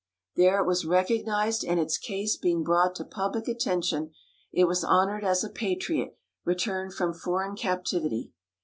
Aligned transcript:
There 0.35 0.59
it 0.59 0.65
was 0.65 0.83
recognized 0.83 1.63
and 1.63 1.79
its 1.79 1.99
case 1.99 2.35
being 2.35 2.63
brought 2.63 2.95
to 2.95 3.03
public 3.05 3.47
attention 3.47 4.13
it 4.51 4.63
was 4.65 4.83
honored 4.83 5.23
as 5.23 5.43
a 5.43 5.47
patriot 5.51 6.17
returned 6.43 6.95
from 6.95 7.13
foreign 7.13 7.55
captivity. 7.55 8.31